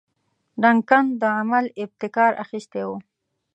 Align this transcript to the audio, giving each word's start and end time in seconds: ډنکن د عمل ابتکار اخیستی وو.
ډنکن 0.61 1.05
د 1.21 1.23
عمل 1.39 1.65
ابتکار 1.83 2.31
اخیستی 2.43 2.83
وو. 2.87 2.97